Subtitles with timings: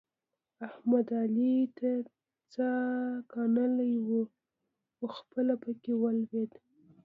[0.67, 1.89] احمد؛ علي ته
[2.53, 2.71] څا
[3.31, 4.23] کنلې وه؛
[4.95, 6.51] خو خپله په کې ولوېد.